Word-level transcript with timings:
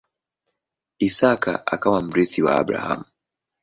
Isaka 1.07 1.51
akawa 1.73 1.99
mrithi 2.05 2.39
wa 2.45 2.51
Abrahamu. 2.61 3.05